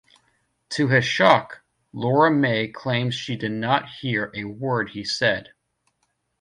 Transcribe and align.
To 0.69 0.87
his 0.87 1.05
shock, 1.05 1.61
Lora 1.93 2.31
Mae 2.31 2.67
claims 2.69 3.13
she 3.13 3.35
did 3.35 3.51
not 3.51 3.87
hear 3.87 4.31
a 4.33 4.45
word 4.45 4.89
he 4.89 5.03
said. 5.03 5.53